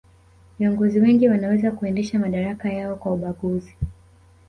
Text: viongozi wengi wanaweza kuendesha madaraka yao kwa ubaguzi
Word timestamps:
viongozi 0.59 0.99
wengi 0.99 1.27
wanaweza 1.29 1.71
kuendesha 1.71 2.19
madaraka 2.19 2.69
yao 2.73 2.95
kwa 2.95 3.13
ubaguzi 3.13 3.75